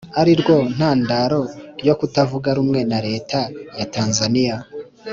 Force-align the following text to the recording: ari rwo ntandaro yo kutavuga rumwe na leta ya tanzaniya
ari 0.19 0.33
rwo 0.41 0.55
ntandaro 0.75 1.41
yo 1.87 1.93
kutavuga 1.99 2.47
rumwe 2.57 2.79
na 2.91 2.99
leta 3.07 3.39
ya 3.79 3.85
tanzaniya 3.93 4.55